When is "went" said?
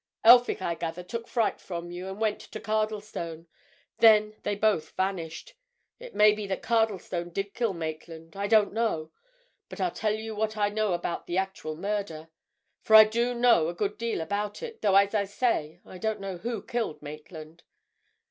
2.19-2.39